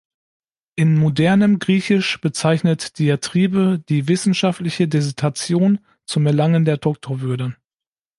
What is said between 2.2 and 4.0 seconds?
bezeichnet "diatribe"